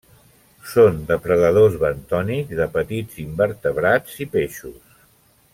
[0.69, 5.01] Són depredadors bentònics de petits invertebrats i peixos.